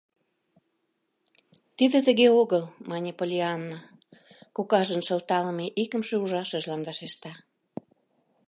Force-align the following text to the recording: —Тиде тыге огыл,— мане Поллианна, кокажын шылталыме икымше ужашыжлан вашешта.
—Тиде 1.77 1.97
тыге 2.07 2.27
огыл,— 2.41 2.63
мане 2.89 3.11
Поллианна, 3.19 3.79
кокажын 4.55 5.01
шылталыме 5.07 5.65
икымше 5.83 6.15
ужашыжлан 6.23 6.81
вашешта. 6.87 7.31